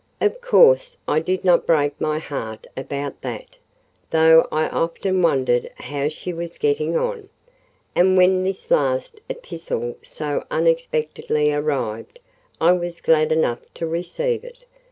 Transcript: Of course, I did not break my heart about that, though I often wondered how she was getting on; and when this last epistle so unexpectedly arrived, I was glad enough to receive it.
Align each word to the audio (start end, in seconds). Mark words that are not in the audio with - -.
Of 0.19 0.41
course, 0.41 0.97
I 1.07 1.19
did 1.19 1.45
not 1.45 1.67
break 1.67 2.01
my 2.01 2.17
heart 2.17 2.65
about 2.75 3.21
that, 3.21 3.57
though 4.09 4.47
I 4.51 4.67
often 4.67 5.21
wondered 5.21 5.69
how 5.75 6.09
she 6.09 6.33
was 6.33 6.57
getting 6.57 6.97
on; 6.97 7.29
and 7.93 8.17
when 8.17 8.43
this 8.43 8.71
last 8.71 9.21
epistle 9.29 9.97
so 10.01 10.43
unexpectedly 10.49 11.53
arrived, 11.53 12.19
I 12.59 12.71
was 12.71 12.99
glad 12.99 13.31
enough 13.31 13.59
to 13.75 13.85
receive 13.85 14.43
it. 14.43 14.65